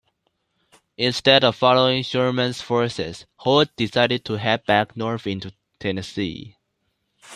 [0.97, 6.57] Instead of following Sherman's forces, Hood decided to head back north into Tennessee.